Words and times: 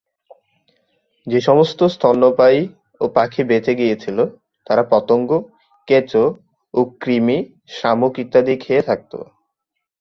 যে 1.27 1.39
সমস্ত 1.41 1.79
স্তন্যপায়ী 1.95 2.61
ও 3.01 3.05
পাখি 3.15 3.41
বেঁচে 3.43 3.73
গিয়েছিল, 3.75 4.17
তারা 4.67 4.83
পতঙ্গ, 4.91 5.29
কেঁচো 5.87 6.23
ও 6.73 6.79
কৃমি, 7.01 7.37
শামুক 7.75 8.13
ইত্যাদি 8.23 8.53
খেয়ে 8.63 8.83
থাকত। 8.89 9.13